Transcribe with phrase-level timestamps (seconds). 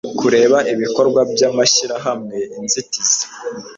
[0.19, 3.23] kureba ibikorwa by amashyirahamwe inzitizi